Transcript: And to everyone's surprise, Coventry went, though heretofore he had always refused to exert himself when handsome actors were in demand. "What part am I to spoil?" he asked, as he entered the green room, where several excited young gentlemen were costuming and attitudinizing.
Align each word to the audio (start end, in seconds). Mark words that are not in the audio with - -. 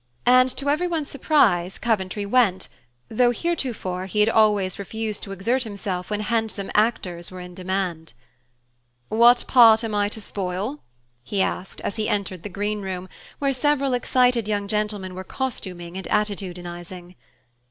And 0.25 0.49
to 0.57 0.67
everyone's 0.67 1.11
surprise, 1.11 1.77
Coventry 1.77 2.25
went, 2.25 2.69
though 3.07 3.29
heretofore 3.29 4.07
he 4.07 4.19
had 4.21 4.29
always 4.29 4.79
refused 4.79 5.21
to 5.21 5.31
exert 5.31 5.61
himself 5.61 6.09
when 6.09 6.21
handsome 6.21 6.71
actors 6.73 7.29
were 7.29 7.39
in 7.39 7.53
demand. 7.53 8.13
"What 9.09 9.45
part 9.47 9.83
am 9.83 9.93
I 9.93 10.09
to 10.09 10.19
spoil?" 10.19 10.81
he 11.21 11.39
asked, 11.39 11.81
as 11.81 11.97
he 11.97 12.09
entered 12.09 12.41
the 12.41 12.49
green 12.49 12.81
room, 12.81 13.09
where 13.37 13.53
several 13.53 13.93
excited 13.93 14.47
young 14.47 14.67
gentlemen 14.67 15.13
were 15.13 15.23
costuming 15.23 15.95
and 15.95 16.07
attitudinizing. 16.07 17.13